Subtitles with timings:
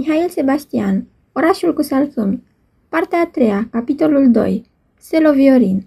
[0.00, 2.42] Mihail Sebastian, Orașul cu salcâmi,
[2.88, 4.64] Partea a treia, capitolul 2,
[4.98, 5.86] Selo Viorin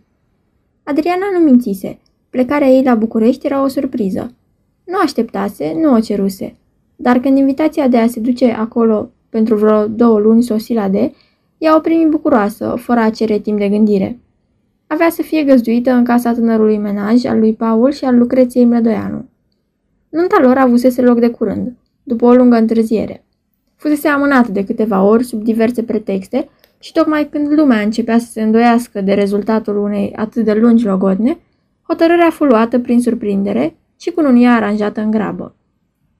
[0.84, 2.00] Adriana nu mințise.
[2.30, 4.34] Plecarea ei la București era o surpriză.
[4.84, 6.56] Nu așteptase, nu o ceruse.
[6.96, 11.14] Dar când invitația de a se duce acolo pentru vreo două luni sosi la de,
[11.58, 14.20] ea o primi bucuroasă, fără a cere timp de gândire.
[14.88, 19.26] Avea să fie găzduită în casa tânărului menaj al lui Paul și al Lucreției Mlădoianu.
[20.10, 21.74] Nunta lor avusese loc de curând,
[22.04, 23.24] după o lungă întârziere.
[23.84, 28.42] Fusese amânată de câteva ori sub diverse pretexte și tocmai când lumea începea să se
[28.42, 31.38] îndoiască de rezultatul unei atât de lungi logodne,
[31.88, 35.56] hotărârea fu luată prin surprindere și cu nunia aranjată în grabă.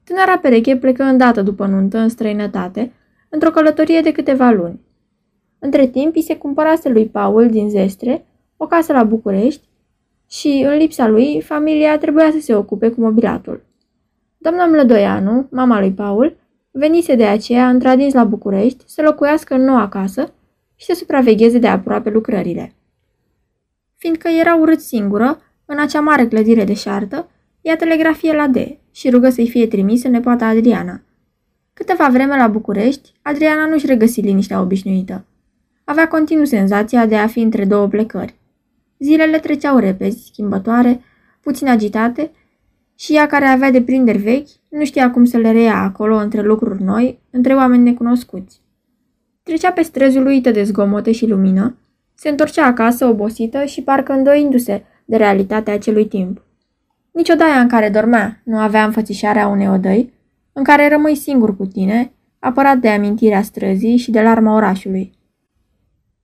[0.04, 2.92] Tânăra pereche plecă îndată după nuntă în străinătate,
[3.28, 4.80] într-o călătorie de câteva luni.
[5.58, 9.68] Între timp, îi se cumpărase lui Paul din Zestre o casă la București
[10.30, 13.62] și, în lipsa lui, familia trebuia să se ocupe cu mobilatul.
[14.38, 16.42] Doamna Mlădoianu, mama lui Paul,
[16.76, 20.32] venise de aceea într-adins la București să locuiască în noua casă
[20.76, 22.74] și să supravegheze de aproape lucrările.
[23.96, 27.28] Fiindcă era urât singură, în acea mare clădire de șartă,
[27.60, 28.56] ea telegrafie la D
[28.90, 31.02] și rugă să-i fie trimisă nepoata Adriana.
[31.72, 35.24] Câteva vreme la București, Adriana nu-și regăsi liniștea obișnuită.
[35.84, 38.34] Avea continuu senzația de a fi între două plecări.
[38.98, 41.00] Zilele treceau repezi, schimbătoare,
[41.40, 42.30] puțin agitate
[42.94, 46.42] și ea care avea de prinderi vechi nu știa cum să le reia acolo între
[46.42, 48.60] lucruri noi, între oameni necunoscuți.
[49.42, 51.76] Trecea pe străzi uită de zgomote și lumină,
[52.14, 56.42] se întorcea acasă obosită și parcă îndoindu-se de realitatea acelui timp.
[57.12, 60.12] Nici odaia în care dormea nu avea înfățișarea unei odăi,
[60.52, 65.12] în care rămâi singur cu tine, apărat de amintirea străzii și de larma orașului.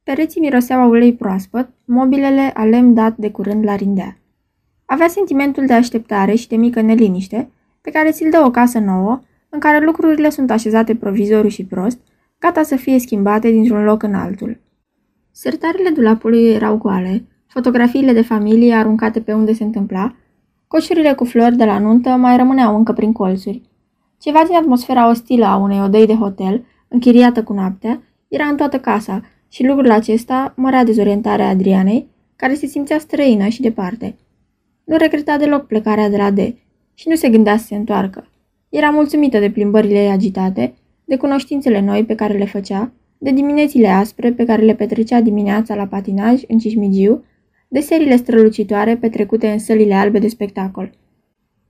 [0.03, 4.19] Pereții miroseau a ulei proaspăt, mobilele a lemn dat de curând la rindea.
[4.85, 9.20] Avea sentimentul de așteptare și de mică neliniște, pe care ți-l dă o casă nouă,
[9.48, 11.98] în care lucrurile sunt așezate provizoriu și prost,
[12.39, 14.61] gata să fie schimbate dintr-un loc în altul.
[15.31, 20.14] Sertarele dulapului erau goale, fotografiile de familie aruncate pe unde se întâmpla,
[20.67, 23.63] coșurile cu flori de la nuntă mai rămâneau încă prin colțuri.
[24.18, 28.79] Ceva din atmosfera ostilă a unei odăi de hotel, închiriată cu noaptea, era în toată
[28.79, 34.17] casa și lucrul acesta mărea dezorientarea Adrianei, care se simțea străină și departe.
[34.85, 36.39] Nu regreta deloc plecarea de la D
[37.00, 38.28] și nu se gândea să se întoarcă.
[38.68, 40.74] Era mulțumită de plimbările ei agitate,
[41.05, 45.74] de cunoștințele noi pe care le făcea, de diminețile aspre pe care le petrecea dimineața
[45.74, 47.24] la patinaj în Cismigiu,
[47.68, 50.90] de serile strălucitoare petrecute în sălile albe de spectacol.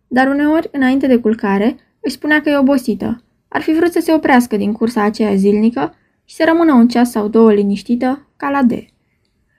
[0.08, 3.24] Dar uneori, înainte de culcare, își spunea că e obosită.
[3.48, 7.10] Ar fi vrut să se oprească din cursa aceea zilnică și să rămână un ceas
[7.10, 8.72] sau două liniștită, ca la D.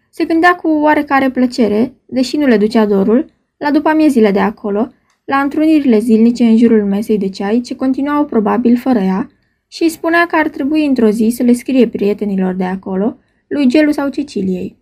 [0.10, 3.26] Se gândea cu oarecare plăcere, deși nu le ducea dorul,
[3.58, 4.92] la după amiezile de acolo,
[5.24, 9.30] la întrunirile zilnice în jurul mesei de ceai, ce continuau probabil fără ea,
[9.68, 13.18] și îi spunea că ar trebui într-o zi să le scrie prietenilor de acolo,
[13.48, 14.78] lui Gelu sau Ceciliei.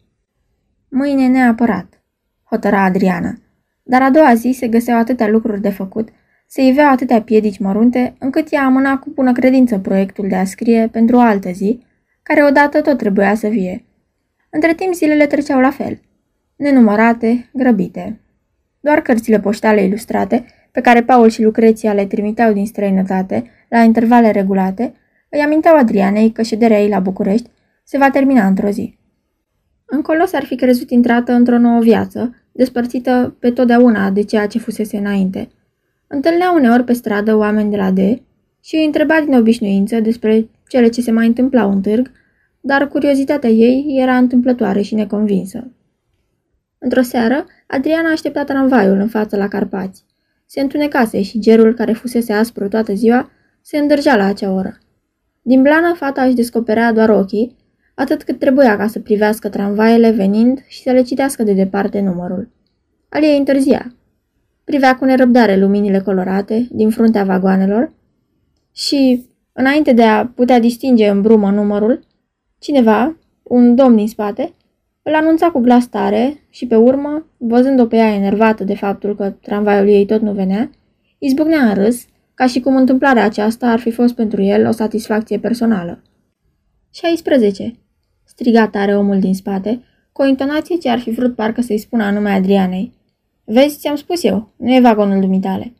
[0.89, 2.03] Mâine neapărat,
[2.43, 3.37] hotăra Adriana,
[3.83, 6.09] dar a doua zi se găseau atâtea lucruri de făcut,
[6.47, 10.87] se iveau atâtea piedici mărunte, încât ea amâna cu bună credință proiectul de a scrie
[10.91, 11.83] pentru o altă zi,
[12.23, 13.85] care odată tot trebuia să vie.
[14.49, 15.99] Între timp zilele treceau la fel,
[16.55, 18.19] nenumărate, grăbite.
[18.79, 24.31] Doar cărțile poștale ilustrate, pe care Paul și Lucreția le trimiteau din străinătate, la intervale
[24.31, 24.93] regulate,
[25.29, 27.49] îi aminteau Adrianei că șederea ei la București
[27.83, 28.97] se va termina într-o zi.
[29.85, 34.97] Încolo s-ar fi crezut intrată într-o nouă viață, despărțită pe totdeauna de ceea ce fusese
[34.97, 35.49] înainte.
[36.07, 37.97] Întâlnea uneori pe stradă oameni de la D
[38.63, 42.11] și îi întreba din obișnuință despre cele ce se mai întâmplau în târg,
[42.59, 45.71] dar curiozitatea ei era întâmplătoare și neconvinsă.
[46.79, 50.05] Într-o seară, Adriana aștepta tramvaiul în față la Carpați.
[50.45, 53.31] Se întunecase și gerul care fusese aspru toată ziua
[53.61, 54.77] se îndrăgea la acea oră.
[55.41, 57.55] Din blană, fata își descoperea doar ochii,
[57.95, 62.49] atât cât trebuia ca să privească tramvaiele venind și să le citească de departe numărul.
[63.09, 63.95] Al ei întârzia.
[64.63, 67.93] Privea cu nerăbdare luminile colorate din fruntea vagoanelor
[68.71, 71.99] și, înainte de a putea distinge în brumă numărul,
[72.59, 74.53] cineva, un domn din spate,
[75.09, 79.29] îl anunța cu glas tare și pe urmă, văzând-o pe ea enervată de faptul că
[79.29, 80.69] tramvaiul ei tot nu venea,
[81.17, 85.39] izbucnea în râs, ca și cum întâmplarea aceasta ar fi fost pentru el o satisfacție
[85.39, 86.01] personală.
[86.91, 87.75] 16.
[88.23, 92.03] striga tare omul din spate, cu o intonație ce ar fi vrut parcă să-i spună
[92.03, 92.93] anume Adrianei.
[93.43, 95.73] Vezi, ți-am spus eu, nu e vagonul dumitale.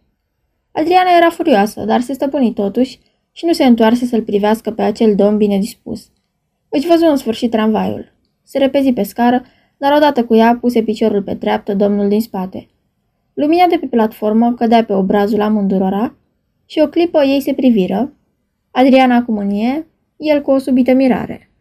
[0.71, 2.99] Adriana era furioasă, dar se stăpâni totuși
[3.31, 6.07] și nu se întoarse să-l privească pe acel domn bine dispus.
[6.69, 8.17] Își văzu în sfârșit tramvaiul.
[8.49, 9.43] Se repezi pe scară,
[9.77, 12.67] dar odată cu ea puse piciorul pe treaptă domnul din spate.
[13.33, 16.15] Lumina de pe platformă cădea pe obrazul amândurora
[16.65, 18.13] și o clipă ei se priviră,
[18.71, 19.87] Adriana cu mânie,
[20.17, 21.51] el cu o subită mirare.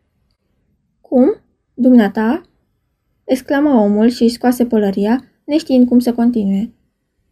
[1.00, 1.37] Cum?
[1.75, 2.43] Dumneata?
[3.25, 6.73] exclamă omul și își scoase pălăria, neștiind cum să continue.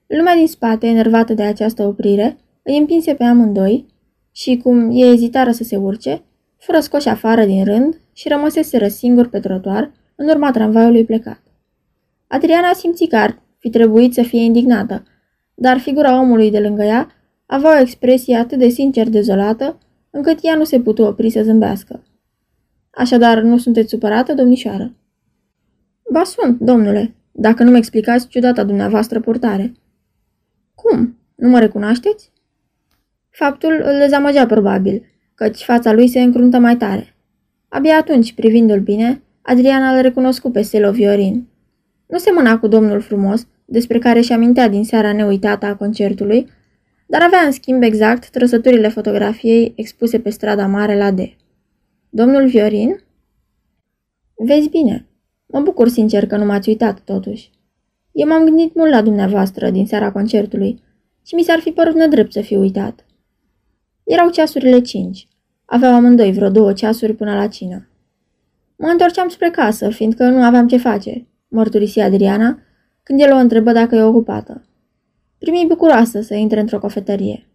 [0.06, 3.86] Lumea din spate, enervată de această oprire, îi împinse pe amândoi
[4.32, 6.22] și, cum ei ezitară să se urce,
[6.58, 11.42] fură scoși afară din rând și rămăseseră singur pe trotuar în urma tramvaiului plecat.
[12.26, 15.04] Adriana simți că ar fi trebuit să fie indignată,
[15.54, 17.10] dar figura omului de lângă ea
[17.46, 19.78] avea o expresie atât de sincer dezolată,
[20.10, 22.02] încât ea nu se putu opri să zâmbească.
[22.90, 24.96] Așadar, nu sunteți supărată, domnișoară?
[26.12, 29.72] Ba sunt, domnule, dacă nu-mi explicați ciudata dumneavoastră purtare.
[30.74, 31.18] Cum?
[31.34, 32.32] Nu mă recunoașteți?
[33.30, 37.14] Faptul îl dezamăgea probabil, căci fața lui se încruntă mai tare.
[37.68, 41.46] Abia atunci, privindu-l bine, Adriana îl recunoscu pe Selo Viorin.
[42.06, 46.48] Nu semăna cu domnul frumos, despre care și amintea din seara neuitată a concertului,
[47.06, 51.18] dar avea în schimb exact trăsăturile fotografiei expuse pe strada mare la D.
[52.08, 53.00] Domnul Viorin?
[54.34, 55.06] Vezi bine.
[55.46, 57.50] Mă bucur sincer că nu m-ați uitat, totuși.
[58.12, 60.82] Eu m-am gândit mult la dumneavoastră din seara concertului
[61.26, 63.05] și mi s-ar fi părut nedrept să fiu uitat.
[64.06, 65.28] Erau ceasurile cinci.
[65.64, 67.88] Aveau amândoi vreo două ceasuri până la cină.
[68.76, 72.58] Mă întorceam spre casă, fiindcă nu aveam ce face, mărturisi Adriana,
[73.02, 74.64] când el o întrebă dacă e ocupată.
[75.38, 77.48] Primi bucuroasă să intre într-o cofetărie.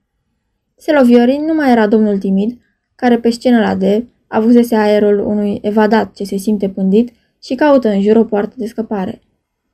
[0.75, 2.61] Seloviorin nu mai era domnul timid,
[2.95, 3.83] care pe scenă la D
[4.27, 7.11] avusese aerul unui evadat ce se simte pândit
[7.43, 9.21] și caută în jur o poartă de scăpare.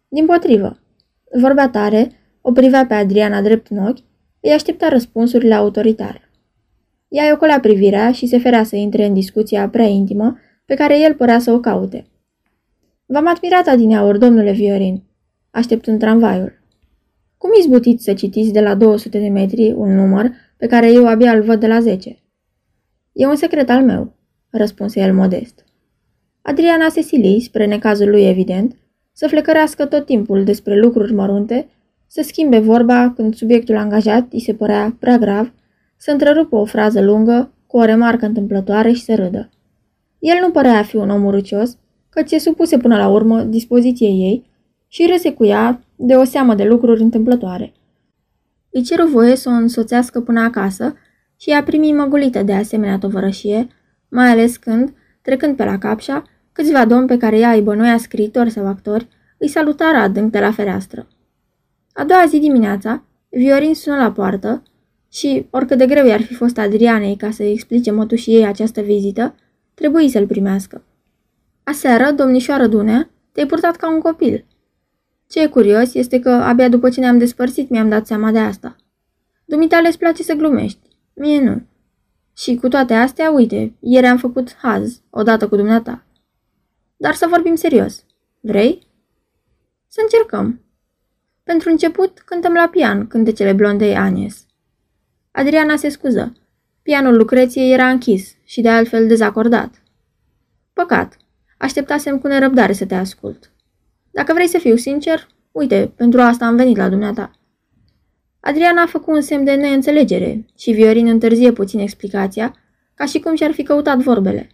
[0.07, 0.79] Din potrivă,
[1.41, 4.03] vorbea tare, o privea pe Adriana drept în ochi,
[4.39, 6.26] îi aștepta răspunsurile autoritare.
[7.07, 10.99] Ea îi ocolea privirea și se ferea să intre în discuția prea intimă pe care
[10.99, 12.05] el părea să o caute.
[13.05, 15.03] V-am admirat adineauri, domnule Viorin,
[15.51, 16.53] așteptând tramvaiul.
[17.37, 21.31] Cum izbutiți să citiți de la 200 de metri un număr pe care eu abia
[21.31, 22.17] îl văd de la 10?
[23.11, 24.13] E un secret al meu,
[24.49, 25.65] răspunse el modest.
[26.41, 28.75] Adriana se sili, spre necazul lui evident,
[29.11, 31.67] să flecărească tot timpul despre lucruri mărunte,
[32.07, 35.53] să schimbe vorba când subiectul angajat îi se părea prea grav,
[35.97, 39.49] să întrerupă o frază lungă cu o remarcă întâmplătoare și să râdă.
[40.19, 41.77] El nu părea a fi un om urâcios,
[42.09, 44.49] căci se supuse până la urmă dispoziției ei
[44.87, 47.73] și râse cu ea de o seamă de lucruri întâmplătoare.
[48.69, 50.95] Îi ceru voie să o însoțească până acasă
[51.39, 53.67] și a primit măgulită de asemenea tovărășie,
[54.09, 58.49] mai ales când, trecând pe la capșa, câțiva domni pe care ea îi bănuia scriitori
[58.49, 59.07] sau actori,
[59.37, 61.07] îi salutară adânc de la fereastră.
[61.93, 64.63] A doua zi dimineața, Viorin sună la poartă
[65.11, 69.35] și, oricât de greu i-ar fi fost Adrianei ca să-i explice mătușii ei această vizită,
[69.73, 70.83] trebuie să-l primească.
[71.63, 74.45] Aseară, domnișoară Dunea, te-ai purtat ca un copil.
[75.27, 78.75] Ce e curios este că abia după ce ne-am despărțit mi-am dat seama de asta.
[79.45, 80.79] Dumitale îți place să glumești.
[81.13, 81.61] Mie nu.
[82.37, 86.05] Și cu toate astea, uite, ieri am făcut haz, odată cu dumneata.
[86.97, 88.03] Dar să vorbim serios.
[88.39, 88.87] Vrei?
[89.87, 90.61] Să încercăm.
[91.43, 94.46] Pentru început, cântăm la pian cântecele blondei Anies.
[95.37, 96.33] Adriana se scuză.
[96.81, 99.83] Pianul Lucreției era închis și de altfel dezacordat.
[100.73, 101.17] Păcat.
[101.57, 103.51] Așteptasem cu nerăbdare să te ascult.
[104.11, 107.31] Dacă vrei să fiu sincer, uite, pentru asta am venit la dumneata.
[108.39, 112.55] Adriana a făcut un semn de neînțelegere și Viorin întârzie puțin explicația,
[112.93, 114.49] ca și cum și-ar fi căutat vorbele.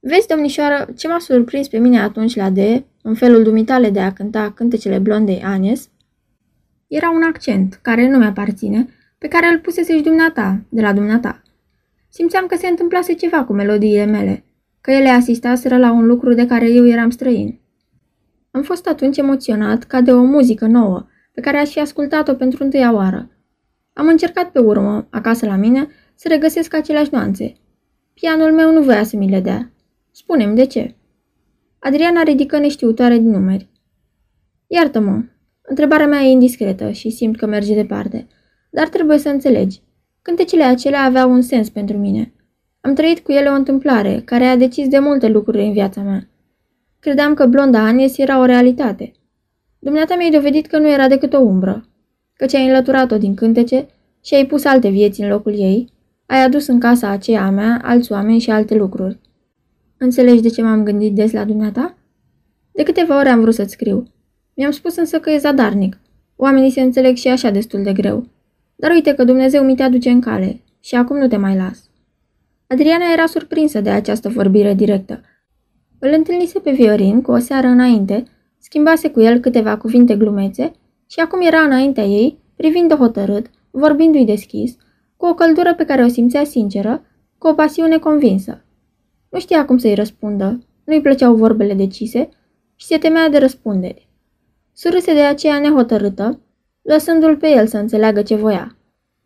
[0.00, 2.58] Vezi, domnișoară, ce m-a surprins pe mine atunci la D,
[3.02, 5.88] în felul dumitale de a cânta cântecele blondei Agnes,
[6.86, 8.88] era un accent, care nu mi-aparține,
[9.22, 11.42] pe care îl pusese și dumneata, de la dumneata.
[12.08, 14.44] Simțeam că se întâmplase ceva cu melodiile mele,
[14.80, 17.60] că ele asistaseră la un lucru de care eu eram străin.
[18.50, 22.64] Am fost atunci emoționat ca de o muzică nouă, pe care aș fi ascultat-o pentru
[22.64, 23.30] întâia oară.
[23.92, 27.52] Am încercat pe urmă, acasă la mine, să regăsesc aceleași nuanțe.
[28.14, 29.72] Pianul meu nu voia să mi le dea.
[30.10, 30.94] Spunem de ce.
[31.78, 33.68] Adriana ridică neștiutoare din numeri.
[34.66, 35.22] Iartă-mă.
[35.62, 38.26] Întrebarea mea e indiscretă și simt că merge departe.
[38.74, 39.80] Dar trebuie să înțelegi.
[40.22, 42.32] Cântecele acelea aveau un sens pentru mine.
[42.80, 46.28] Am trăit cu ele o întâmplare care a decis de multe lucruri în viața mea.
[47.00, 49.12] Credeam că blonda Anies era o realitate.
[49.78, 51.88] Dumneata mi-ai dovedit că nu era decât o umbră,
[52.34, 53.86] că ce ai înlăturat-o din cântece
[54.24, 55.92] și ai pus alte vieți în locul ei,
[56.26, 59.18] ai adus în casa aceea a mea alți oameni și alte lucruri.
[59.96, 61.96] Înțelegi de ce m-am gândit des la dumneata?
[62.72, 64.06] De câteva ori am vrut să-ți scriu.
[64.54, 65.98] Mi-am spus însă că e zadarnic.
[66.36, 68.26] Oamenii se înțeleg și așa destul de greu.
[68.82, 71.90] Dar uite că Dumnezeu mi te aduce în cale și acum nu te mai las.
[72.66, 75.20] Adriana era surprinsă de această vorbire directă.
[75.98, 78.22] Îl întâlnise pe Viorin cu o seară înainte,
[78.58, 80.72] schimbase cu el câteva cuvinte glumețe
[81.06, 84.76] și acum era înaintea ei, privind-o hotărât, vorbindu-i deschis,
[85.16, 87.02] cu o căldură pe care o simțea sinceră,
[87.38, 88.64] cu o pasiune convinsă.
[89.28, 92.28] Nu știa cum să-i răspundă, nu-i plăceau vorbele decise
[92.76, 94.08] și se temea de răspunderi.
[94.72, 96.40] Surâse de aceea nehotărâtă,
[96.82, 98.76] lăsându-l pe el să înțeleagă ce voia.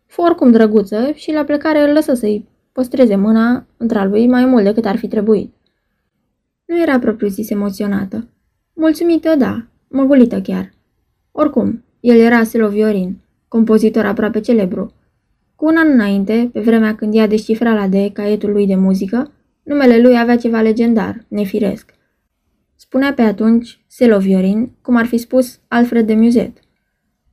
[0.05, 4.63] Fu oricum drăguță și la plecare îl lăsă să-i păstreze mâna între lui mai mult
[4.63, 5.53] decât ar fi trebuit.
[6.65, 8.27] Nu era propriu-zis emoționată.
[8.73, 10.73] Mulțumită, da, măgulită chiar.
[11.31, 14.93] Oricum, el era Selo Viorin, compozitor aproape celebru.
[15.55, 19.31] Cu un an înainte, pe vremea când ea descifra la de caietul lui de muzică,
[19.63, 21.93] numele lui avea ceva legendar, nefiresc.
[22.75, 26.57] Spunea pe atunci Selo Viorin, cum ar fi spus Alfred de Muzet.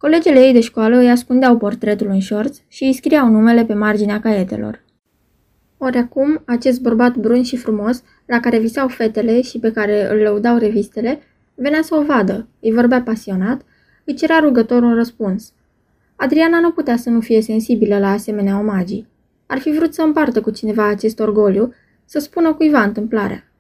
[0.04, 4.20] Colegele ei de școală îi ascundeau portretul în șorț și îi scriau numele pe marginea
[4.20, 4.84] caietelor.
[5.78, 10.16] Ori acum, acest bărbat brun și frumos, la care visau fetele și pe care îl
[10.16, 11.20] lăudau revistele,
[11.54, 13.62] venea să o vadă, îi vorbea pasionat,
[14.04, 15.52] îi cerea rugător un răspuns.
[16.16, 19.08] Adriana nu putea să nu fie sensibilă la asemenea omagii.
[19.46, 23.52] Ar fi vrut să împartă cu cineva acest orgoliu, să spună cuiva întâmplarea.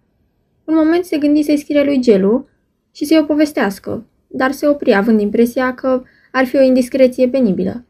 [0.64, 2.48] Un moment se gândi să-i scrie lui Gelu
[2.92, 6.02] și să-i o povestească, dar se opri având impresia că
[6.36, 7.84] ar fi o indiscreție penibilă.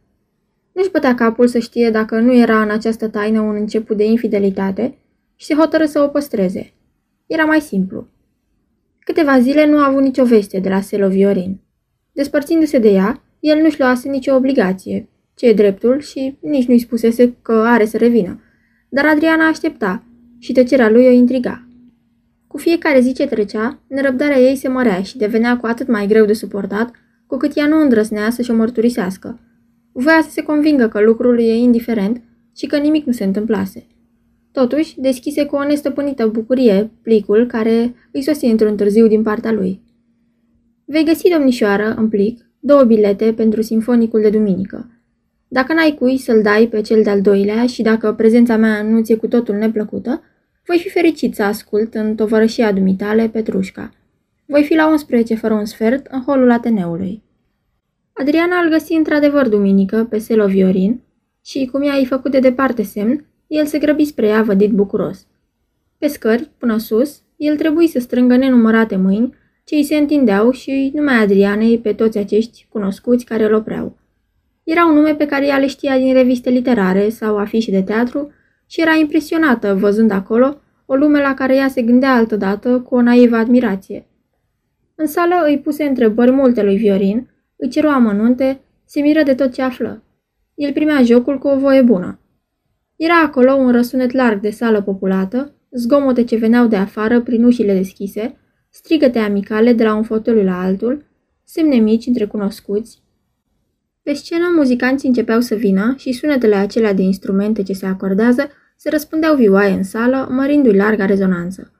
[0.72, 4.98] Nu-și bătea capul să știe dacă nu era în această taină un început de infidelitate
[5.36, 6.72] și se hotără să o păstreze.
[7.26, 8.06] Era mai simplu.
[8.98, 11.60] Câteva zile nu a avut nicio veste de la Selo Viorin.
[12.12, 17.36] Despărțindu-se de ea, el nu-și luase nicio obligație, ce e dreptul și nici nu-i spusese
[17.42, 18.40] că are să revină.
[18.88, 20.04] Dar Adriana aștepta
[20.38, 21.68] și tăcerea lui o intriga.
[22.46, 26.24] Cu fiecare zi ce trecea, nerăbdarea ei se mărea și devenea cu atât mai greu
[26.24, 26.90] de suportat,
[27.26, 29.40] cu cât ea nu îndrăznea să-și o mărturisească.
[29.92, 32.22] Voia să se convingă că lucrul e indiferent
[32.56, 33.86] și că nimic nu se întâmplase.
[34.52, 39.80] Totuși, deschise cu o nestăpânită bucurie plicul care îi sosi într-un târziu din partea lui.
[40.84, 44.90] Vei găsi, domnișoară, în plic, două bilete pentru simfonicul de duminică.
[45.48, 49.16] Dacă n-ai cui să-l dai pe cel de-al doilea și dacă prezența mea nu ți-e
[49.16, 50.22] cu totul neplăcută,
[50.66, 53.90] voi fi fericit să ascult în tovărășia dumitale Petrușca.
[54.46, 57.22] Voi fi la 11 fără un sfert în holul Ateneului.
[58.12, 61.00] Adriana îl găsi într-adevăr duminică pe Selo Viorin
[61.44, 65.26] și, cum i-a făcut de departe semn, el se grăbi spre ea vădit bucuros.
[65.98, 69.34] Pe scări, până sus, el trebuie să strângă nenumărate mâini
[69.64, 73.96] ce îi se întindeau și numai Adrianei pe toți acești cunoscuți care îl opreau.
[74.64, 78.32] Era un nume pe care ea le știa din reviste literare sau afișe de teatru
[78.66, 83.02] și era impresionată văzând acolo o lume la care ea se gândea altădată cu o
[83.02, 84.06] naivă admirație.
[84.94, 89.52] În sală îi puse întrebări multe lui Viorin, îi ceru amănunte, se miră de tot
[89.52, 90.02] ce află.
[90.54, 92.18] El primea jocul cu o voie bună.
[92.96, 97.74] Era acolo un răsunet larg de sală populată, zgomote ce veneau de afară prin ușile
[97.74, 98.36] deschise,
[98.70, 101.04] strigăte amicale de la un fotoliu la altul,
[101.44, 103.02] semne mici între cunoscuți.
[104.02, 108.90] Pe scenă, muzicanții începeau să vină și sunetele acelea de instrumente ce se acordează se
[108.90, 111.72] răspundeau vioaie în sală, mărindu-i larga rezonanță.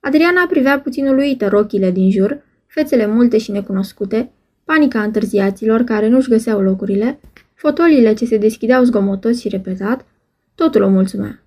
[0.00, 4.32] Adriana privea puțin uluită rochile din jur, fețele multe și necunoscute,
[4.64, 7.20] panica întârziaților care nu-și găseau locurile,
[7.54, 10.06] fotoliile ce se deschideau zgomotos și repetat,
[10.54, 11.42] totul o mulțumea.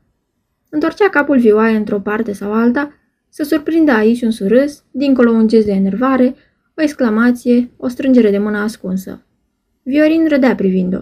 [0.69, 2.93] Întorcea capul vioaie într-o parte sau alta,
[3.29, 6.35] să surprindă aici un surâs, dincolo un gest de enervare,
[6.77, 9.25] o exclamație, o strângere de mână ascunsă.
[9.83, 10.99] Viorin râdea privind-o.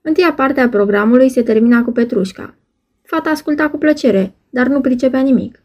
[0.00, 2.56] Întâia parte a programului se termina cu Petrușca.
[3.02, 5.62] Fata asculta cu plăcere, dar nu pricepea nimic.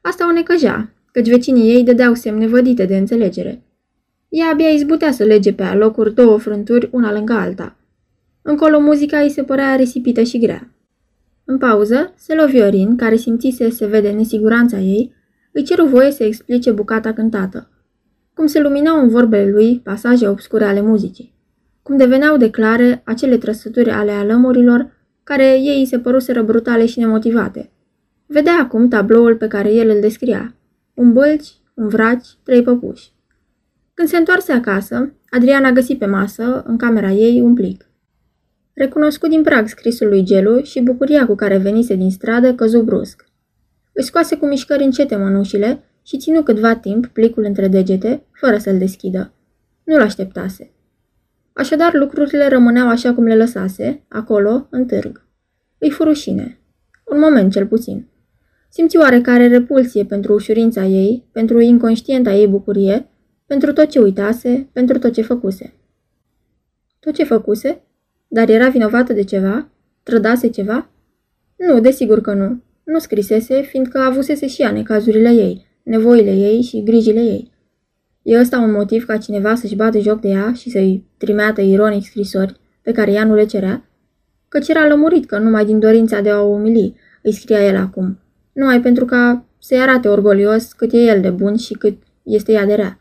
[0.00, 3.62] Asta o necăjea, căci vecinii ei dădeau semne vădite de înțelegere.
[4.28, 7.76] Ea abia izbutea să lege pe alocuri două frânturi una lângă alta.
[8.42, 10.70] Încolo muzica îi se părea risipită și grea.
[11.44, 15.12] În pauză, Selo Viorin, care simțise se vede nesiguranța ei,
[15.52, 17.70] îi ceru voie să explice bucata cântată.
[18.34, 21.34] Cum se luminau în vorbele lui pasaje obscure ale muzicii.
[21.82, 24.90] Cum deveneau de clare acele trăsături ale alămurilor
[25.22, 27.70] care ei se păruseră brutale și nemotivate.
[28.26, 30.56] Vedea acum tabloul pe care el îl descria.
[30.96, 33.12] Un bălci, un vraci, trei păpuși.
[33.94, 37.90] Când se întoarse acasă, Adriana găsi pe masă, în camera ei, un plic.
[38.72, 43.24] Recunoscut din prag scrisul lui Gelu și bucuria cu care venise din stradă căzu brusc.
[43.92, 48.78] Își scoase cu mișcări încete mănușile și ținu câtva timp plicul între degete, fără să-l
[48.78, 49.32] deschidă.
[49.84, 50.70] Nu-l așteptase.
[51.52, 55.26] Așadar, lucrurile rămâneau așa cum le lăsase, acolo, în târg.
[55.78, 56.60] Îi fu rușine.
[57.04, 58.06] Un moment, cel puțin.
[58.76, 63.08] Simți oarecare repulsie pentru ușurința ei, pentru inconștienta ei bucurie,
[63.46, 65.74] pentru tot ce uitase, pentru tot ce făcuse.
[67.00, 67.82] Tot ce făcuse?
[68.28, 69.68] Dar era vinovată de ceva?
[70.02, 70.90] Trădase ceva?
[71.56, 72.62] Nu, desigur că nu.
[72.84, 77.52] Nu scrisese, fiindcă avusese și ea necazurile ei, nevoile ei și grijile ei.
[78.22, 82.04] E ăsta un motiv ca cineva să-și bată joc de ea și să-i trimeată ironic
[82.04, 83.88] scrisori pe care ea nu le cerea?
[84.48, 88.18] căci era lămurit că numai din dorința de a o umili îi scria el acum,
[88.56, 92.66] numai pentru ca să-i arate orgolios cât e el de bun și cât este ea
[92.66, 92.98] de rea.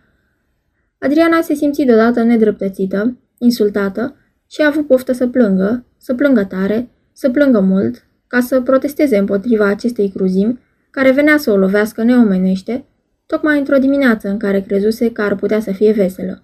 [0.99, 4.15] Adriana se simți deodată nedreptățită, insultată
[4.47, 9.17] și a avut poftă să plângă, să plângă tare, să plângă mult, ca să protesteze
[9.17, 10.59] împotriva acestei cruzimi,
[10.89, 12.85] care venea să o lovească neomenește,
[13.25, 16.43] tocmai într-o dimineață în care crezuse că ar putea să fie veselă.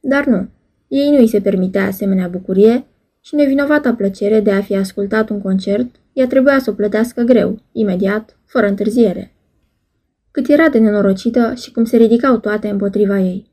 [0.00, 0.48] Dar nu,
[0.88, 2.84] ei nu îi se permitea asemenea bucurie
[3.20, 7.62] și nevinovata plăcere de a fi ascultat un concert, ea trebuia să o plătească greu,
[7.72, 9.34] imediat, fără întârziere.
[10.30, 13.50] Cât era de nenorocită și cum se ridicau toate împotriva ei.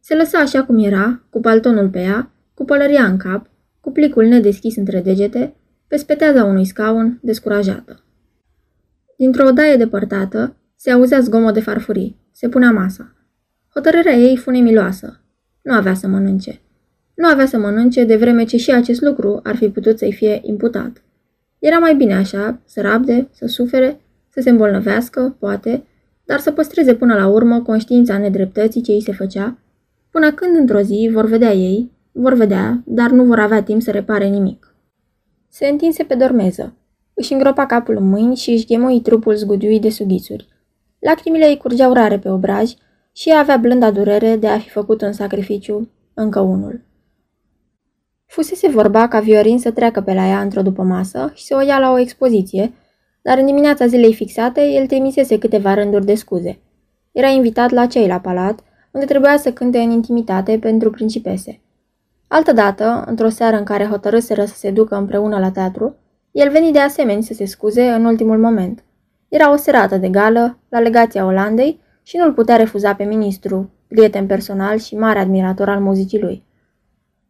[0.00, 4.24] Se lăsa așa cum era, cu paltonul pe ea, cu pălăria în cap, cu plicul
[4.24, 5.54] nedeschis între degete,
[5.86, 8.02] pe speteaza unui scaun, descurajată.
[9.16, 12.20] Dintr-o odaie depărtată, se auzea zgomot de farfurii.
[12.32, 13.14] Se punea masa.
[13.68, 15.20] Hotărârea ei fu nemiloasă.
[15.62, 16.60] Nu avea să mănânce.
[17.14, 20.40] Nu avea să mănânce de vreme ce și acest lucru ar fi putut să-i fie
[20.42, 21.03] imputat.
[21.64, 25.84] Era mai bine așa, să rabde, să sufere, să se îmbolnăvească, poate,
[26.24, 29.58] dar să păstreze până la urmă conștiința nedreptății ce îi se făcea,
[30.10, 33.90] până când într-o zi vor vedea ei, vor vedea, dar nu vor avea timp să
[33.90, 34.74] repare nimic.
[35.48, 36.74] Se întinse pe dormeză.
[37.14, 40.48] Își îngropa capul în mâini și își ghemoi trupul zgudiui de sughițuri.
[40.98, 42.72] Lacrimile îi curgeau rare pe obraj
[43.12, 46.80] și ea avea blânda durere de a fi făcut un sacrificiu, încă unul.
[48.26, 51.66] Fusese vorba ca Viorin să treacă pe la ea într-o după masă și să o
[51.66, 52.72] ia la o expoziție,
[53.22, 56.58] dar în dimineața zilei fixate el trimisese câteva rânduri de scuze.
[57.12, 61.60] Era invitat la cei la palat, unde trebuia să cânte în intimitate pentru principese.
[62.28, 65.96] Altădată, într-o seară în care hotărâseră să se ducă împreună la teatru,
[66.30, 68.84] el veni de asemenea să se scuze în ultimul moment.
[69.28, 74.26] Era o serată de gală, la legația Olandei, și nu-l putea refuza pe ministru, prieten
[74.26, 76.42] personal și mare admirator al muzicii lui.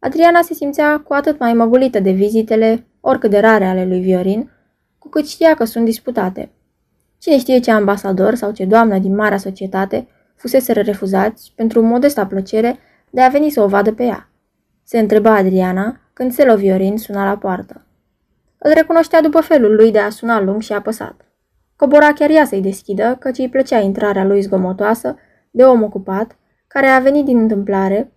[0.04, 4.50] Adriana se simțea cu atât mai măgulită de vizitele, oricât de rare ale lui Viorin,
[4.99, 6.50] cu cât știa că sunt disputate.
[7.18, 12.79] Cine știe ce ambasador sau ce doamnă din marea societate fuseseră refuzați pentru modesta plăcere
[13.11, 14.29] de a veni să o vadă pe ea.
[14.83, 17.87] Se întreba Adriana când Selo Viorin suna la poartă.
[18.59, 21.20] Îl recunoștea după felul lui de a suna lung și apăsat.
[21.76, 25.16] Cobora chiar ea să-i deschidă, căci îi plăcea intrarea lui zgomotoasă,
[25.50, 28.12] de om ocupat, care a venit din întâmplare,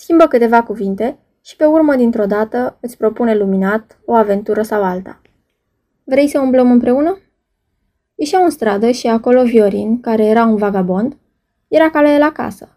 [0.00, 5.20] schimbă câteva cuvinte și pe urmă dintr-o dată îți propune luminat o aventură sau alta.
[6.04, 7.18] Vrei să umblăm împreună?
[8.14, 11.16] Ieșeau în stradă și acolo Viorin, care era un vagabond,
[11.68, 12.68] era cale la casă.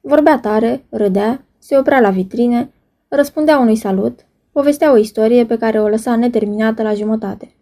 [0.00, 2.70] Vorbea tare, râdea, se oprea la vitrine,
[3.08, 7.54] răspundea unui salut, povestea o istorie pe care o lăsa neterminată la jumătate.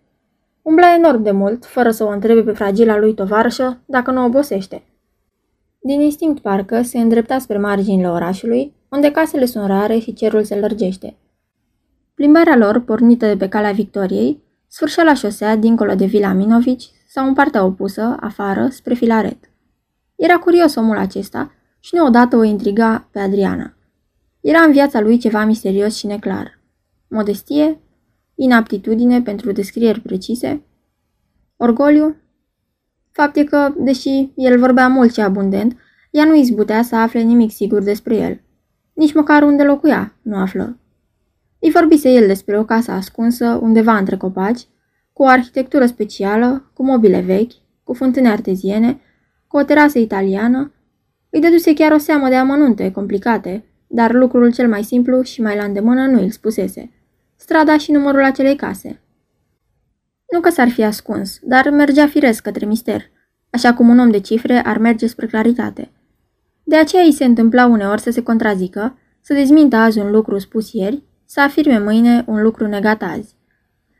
[0.62, 4.82] Umbla enorm de mult, fără să o întrebe pe fragila lui tovarășă dacă nu obosește.
[5.86, 10.58] Din instinct parcă se îndrepta spre marginile orașului, unde casele sunt rare și cerul se
[10.58, 11.16] lărgește.
[12.14, 17.26] Plimbarea lor, pornită de pe calea Victoriei, sfârșea la șosea dincolo de Vila Minovici sau
[17.26, 19.50] în partea opusă, afară, spre Filaret.
[20.16, 23.74] Era curios omul acesta și nu odată o intriga pe Adriana.
[24.40, 26.60] Era în viața lui ceva misterios și neclar.
[27.08, 27.80] Modestie?
[28.34, 30.62] Inaptitudine pentru descrieri precise?
[31.56, 32.16] Orgoliu?
[33.10, 35.76] Fapt e că, deși el vorbea mult și abundent,
[36.10, 38.40] ea nu izbutea să afle nimic sigur despre el.
[38.94, 40.78] Nici măcar unde locuia, nu află.
[41.58, 44.66] Îi vorbise el despre o casă ascunsă undeva între copaci,
[45.12, 47.52] cu o arhitectură specială, cu mobile vechi,
[47.84, 49.00] cu fântâne arteziene,
[49.46, 50.72] cu o terasă italiană.
[51.30, 55.56] Îi dăduse chiar o seamă de amănunte complicate, dar lucrul cel mai simplu și mai
[55.56, 56.90] la îndemână nu îl spusese.
[57.36, 59.00] Strada și numărul acelei case.
[60.32, 63.10] Nu că s-ar fi ascuns, dar mergea firesc către mister,
[63.50, 65.90] așa cum un om de cifre ar merge spre claritate.
[66.64, 70.72] De aceea îi se întâmpla uneori să se contrazică, să dezmintă azi un lucru spus
[70.72, 73.36] ieri, să afirme mâine un lucru negat azi.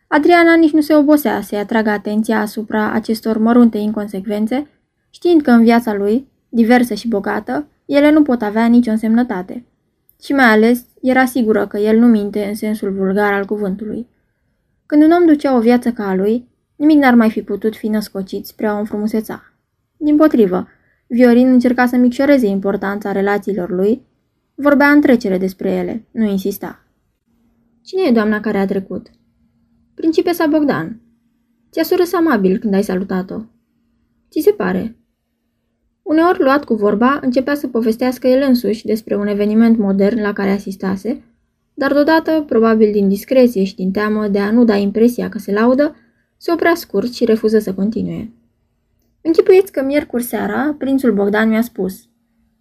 [0.09, 4.69] Adriana nici nu se obosea să-i atragă atenția asupra acestor mărunte inconsecvențe,
[5.11, 9.65] știind că în viața lui, diversă și bogată, ele nu pot avea nicio însemnătate.
[10.23, 14.09] Și mai ales, era sigură că el nu minte în sensul vulgar al cuvântului.
[14.87, 17.89] Când un om ducea o viață ca a lui, nimic n-ar mai fi putut fi
[17.89, 19.43] născocit spre a o înfrumuseța.
[19.97, 20.69] Din potrivă,
[21.07, 24.03] Viorin încerca să micșoreze importanța relațiilor lui,
[24.55, 26.85] vorbea în trecere despre ele, nu insista.
[27.83, 29.11] Cine e doamna care a trecut?
[29.95, 31.01] Principesa Bogdan.
[31.71, 33.41] Ți-a surâs amabil când ai salutat-o.
[34.31, 34.97] Ți se pare?
[36.03, 40.51] Uneori, luat cu vorba, începea să povestească el însuși despre un eveniment modern la care
[40.51, 41.23] asistase,
[41.75, 45.53] dar deodată, probabil din discreție și din teamă de a nu da impresia că se
[45.53, 45.97] laudă,
[46.37, 48.33] se oprea scurt și refuză să continue.
[49.27, 52.09] Închipuieți că miercuri seara, prințul Bogdan mi-a spus.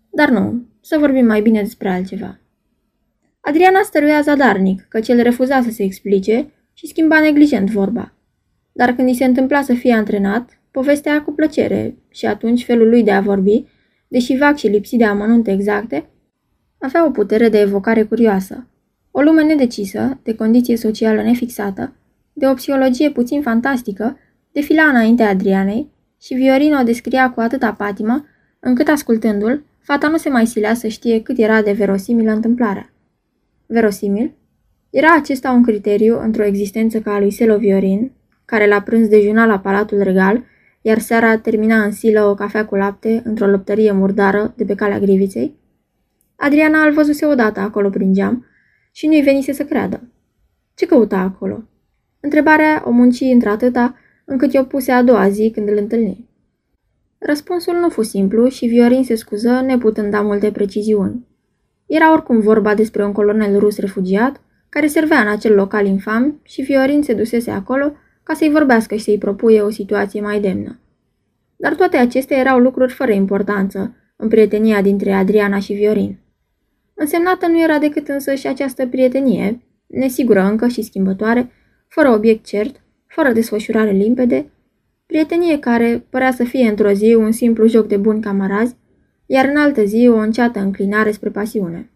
[0.10, 2.39] Dar nu, să vorbim mai bine despre altceva.
[3.39, 8.13] Adriana stăruia zadarnic, că cel refuza să se explice și schimba neglijent vorba.
[8.71, 13.04] Dar când i se întâmpla să fie antrenat, povestea cu plăcere și atunci felul lui
[13.04, 13.65] de a vorbi,
[14.08, 16.10] deși vag și lipsit de amănunte exacte,
[16.78, 18.67] avea o putere de evocare curioasă.
[19.12, 21.95] O lume nedecisă, de condiție socială nefixată,
[22.34, 24.17] de o psihologie puțin fantastică,
[24.52, 25.91] defila înaintea Adrianei
[26.24, 28.26] și Viorino o descria cu atâta patimă,
[28.60, 32.94] încât ascultându-l, fata nu se mai silea să știe cât era de verosimilă întâmplarea.
[33.66, 34.34] Verosimil?
[34.90, 38.12] Era acesta un criteriu într-o existență ca a lui Selo Viorin,
[38.46, 40.44] care la prânz dejuna la Palatul Regal,
[40.82, 45.00] iar seara termina în silă o cafea cu lapte într-o lăptărie murdară de pe calea
[45.00, 45.56] Griviței?
[46.36, 48.46] Adriana îl văzuse odată acolo prin geam
[48.92, 50.02] și nu-i venise să creadă.
[50.76, 51.64] Ce căuta acolo?
[52.20, 56.30] Întrebarea o munci într-atâta încât i-o puse a doua zi când îl întâlni.
[57.18, 61.28] Răspunsul nu fu simplu și Viorin se scuză neputând da multe preciziuni.
[61.86, 66.62] Era oricum vorba despre un colonel rus refugiat, care servea în acel local infam și
[66.62, 70.80] Viorin se dusese acolo ca să-i vorbească și să-i propuie o situație mai demnă.
[71.56, 76.20] Dar toate acestea erau lucruri fără importanță în prietenia dintre Adriana și Viorin.
[76.94, 81.52] Însemnată nu era decât însă și această prietenie, nesigură încă și schimbătoare,
[81.88, 82.83] fără obiect cert,
[83.13, 84.52] fără desfășurare limpede,
[85.06, 88.76] prietenie care părea să fie într-o zi un simplu joc de buni camarazi,
[89.26, 91.91] iar în altă zi o înceată înclinare spre pasiune.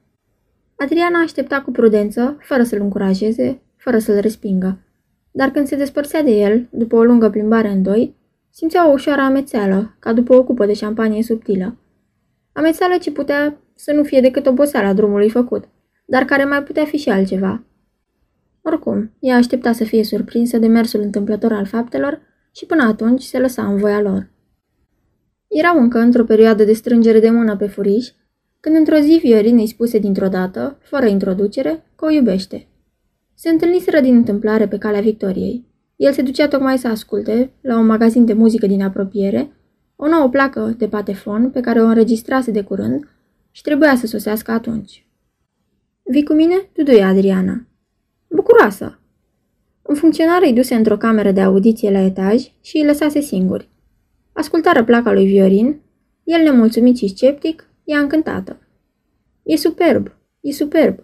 [0.75, 4.79] Adriana aștepta cu prudență, fără să-l încurajeze, fără să-l respingă.
[5.31, 8.15] Dar când se despărțea de el, după o lungă plimbare în doi,
[8.49, 11.77] simțea o ușoară amețeală, ca după o cupă de șampanie subtilă.
[12.53, 15.63] Amețeală ce putea să nu fie decât oboseala drumului făcut,
[16.05, 17.66] dar care mai putea fi și altceva.
[18.61, 23.39] Oricum, ea aștepta să fie surprinsă de mersul întâmplător al faptelor și până atunci se
[23.39, 24.29] lăsa în voia lor.
[25.47, 28.07] Erau încă într-o perioadă de strângere de mână pe furiș,
[28.59, 32.67] când într-o zi Viorin îi spuse dintr-o dată, fără introducere, că o iubește.
[33.33, 35.65] Se întâlniseră din întâmplare pe calea Victoriei.
[35.95, 39.51] El se ducea tocmai să asculte, la un magazin de muzică din apropiere,
[39.95, 43.07] o nouă placă de patefon pe care o înregistrase de curând
[43.51, 45.07] și trebuia să sosească atunci.
[46.03, 46.69] Vii cu mine?
[46.73, 47.66] Duduie Adriana.
[48.27, 48.99] Bucuroasă!
[49.81, 53.69] Un funcționar îi duse într-o cameră de audiție la etaj și îi lăsase singuri.
[54.33, 55.79] Ascultară placa lui Viorin,
[56.23, 58.57] el nemulțumit și sceptic, ea încântată.
[59.43, 60.11] E superb,
[60.41, 60.99] e superb,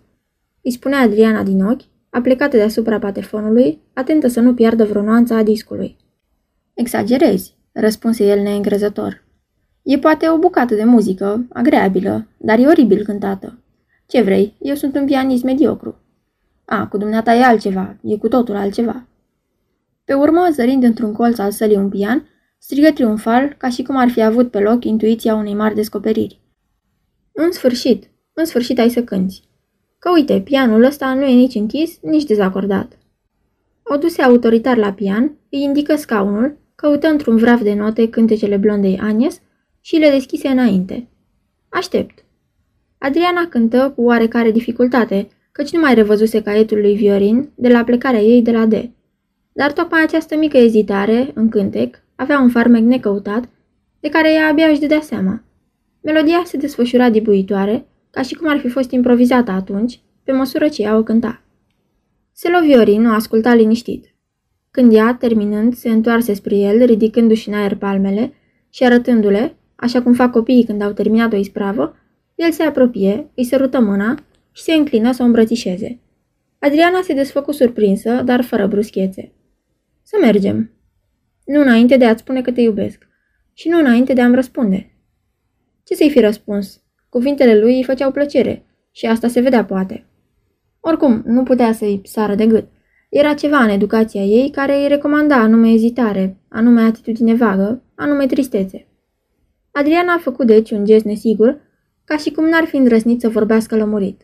[0.62, 5.44] îi spunea Adriana din ochi, aplicată deasupra patefonului, atentă să nu piardă vreo nuanță a
[5.44, 5.98] discului.
[6.74, 9.24] Exagerezi, răspunse el neîngrezător.
[9.82, 13.58] E poate o bucată de muzică, agreabilă, dar e oribil cântată.
[14.08, 16.03] Ce vrei, eu sunt un pianist mediocru.
[16.66, 19.08] A, cu dumneata e altceva, e cu totul altceva.
[20.06, 24.10] Pe urmă, zărind într-un colț al sălii un pian, strigă triumfal, ca și cum ar
[24.10, 26.42] fi avut pe loc intuiția unei mari descoperiri.
[27.32, 29.44] În sfârșit, în sfârșit ai să cânti.
[30.00, 32.98] Că uite, pianul ăsta nu e nici închis, nici dezacordat.
[33.84, 39.00] O duse autoritar la pian, îi indică scaunul, căută într-un vraf de note cântecele blondei
[39.00, 39.42] Agnes
[39.82, 41.08] și le deschise înainte.
[41.70, 42.24] Aștept.
[42.98, 48.22] Adriana cântă cu oarecare dificultate, căci nu mai revăzuse caietul lui Viorin de la plecarea
[48.22, 48.74] ei de la D.
[49.52, 53.50] Dar tocmai această mică ezitare, în cântec, avea un farmec necăutat,
[54.00, 55.44] de care ea abia își dădea seama.
[56.02, 60.82] Melodia se desfășura dibuitoare, ca și cum ar fi fost improvizată atunci, pe măsură ce
[60.82, 61.42] ea o cânta.
[62.32, 64.06] Selo Viorin o asculta liniștit.
[64.72, 68.34] Când ea, terminând, se întoarse spre el, ridicându-și în aer palmele
[68.70, 71.96] și arătându-le, așa cum fac copiii când au terminat o ispravă,
[72.36, 74.16] el se apropie, îi sărută mâna
[74.54, 76.00] și se înclină să o îmbrățișeze.
[76.60, 79.32] Adriana se desfăcu surprinsă, dar fără bruschețe.
[80.02, 80.72] Să mergem.
[81.46, 83.08] Nu înainte de a-ți spune că te iubesc.
[83.54, 84.92] Și nu înainte de a-mi răspunde.
[85.84, 86.82] Ce să-i fi răspuns?
[87.10, 90.06] Cuvintele lui îi făceau plăcere și asta se vedea poate.
[90.80, 92.68] Oricum, nu putea să-i sară de gât.
[93.10, 98.88] Era ceva în educația ei care îi recomanda anume ezitare, anume atitudine vagă, anume tristețe.
[99.72, 101.62] Adriana a făcut deci un gest nesigur,
[102.06, 104.22] ca și cum n-ar fi îndrăznit să vorbească lămurit.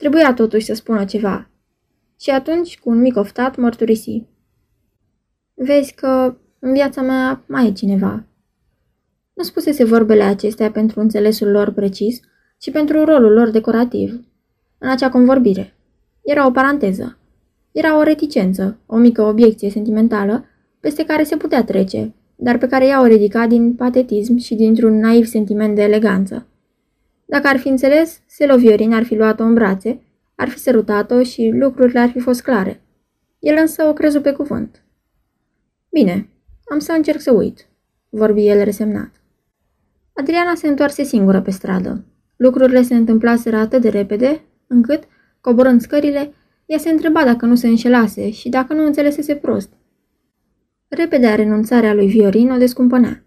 [0.00, 1.50] Trebuia totuși să spună ceva.
[2.20, 4.26] Și atunci, cu un mic oftat, mărturisi.
[5.54, 8.24] Vezi că în viața mea mai e cineva.
[9.34, 12.20] Nu spusese vorbele acestea pentru înțelesul lor precis,
[12.58, 14.24] ci pentru rolul lor decorativ.
[14.78, 15.74] În acea convorbire.
[16.22, 17.18] Era o paranteză.
[17.72, 20.44] Era o reticență, o mică obiecție sentimentală,
[20.80, 24.98] peste care se putea trece, dar pe care ea o ridica din patetism și dintr-un
[24.98, 26.46] naiv sentiment de eleganță.
[27.30, 30.02] Dacă ar fi înțeles, Seloviorin ar fi luat-o în brațe,
[30.34, 32.82] ar fi sărutat-o și lucrurile ar fi fost clare.
[33.38, 34.82] El însă o crezu pe cuvânt.
[35.90, 36.28] Bine,
[36.64, 37.66] am să încerc să uit,
[38.08, 39.10] vorbi el resemnat.
[40.12, 42.04] Adriana se întoarse singură pe stradă.
[42.36, 45.02] Lucrurile se întâmplaseră atât de repede, încât,
[45.40, 46.32] Coborând scările,
[46.66, 49.72] ea se întreba dacă nu se înșelase și dacă nu înțelesese prost.
[50.88, 53.24] Repede a renunțarea lui Viorin o descumpănea.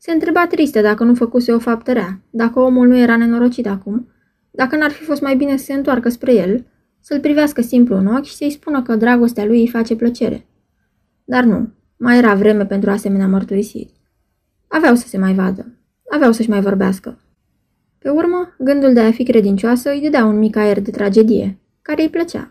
[0.00, 4.08] Se întreba tristă dacă nu făcuse o faptă rea, dacă omul nu era nenorocit acum,
[4.50, 6.66] dacă n-ar fi fost mai bine să se întoarcă spre el,
[7.00, 10.46] să-l privească simplu în ochi și să-i spună că dragostea lui îi face plăcere.
[11.24, 13.92] Dar nu, mai era vreme pentru asemenea mărturisiri.
[14.68, 15.66] Aveau să se mai vadă,
[16.10, 17.18] aveau să-și mai vorbească.
[17.98, 22.02] Pe urmă, gândul de a fi credincioasă îi dădea un mic aer de tragedie, care
[22.02, 22.50] îi plăcea.